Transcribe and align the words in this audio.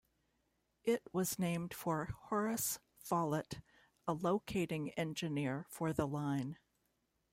It 0.83 1.03
was 1.13 1.37
named 1.37 1.75
for 1.75 2.05
Horace 2.05 2.79
Follett, 2.97 3.61
a 4.07 4.13
locating 4.13 4.89
engineer 4.93 5.67
for 5.69 5.93
the 5.93 6.07
line. 6.07 6.57